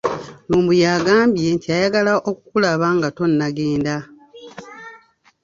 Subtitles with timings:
[0.49, 3.95] Lumbuye agambye nti ayagala okukulaba nga tonnagenda.